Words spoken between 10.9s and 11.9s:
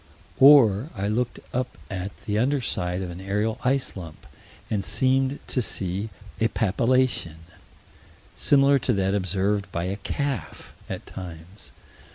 times.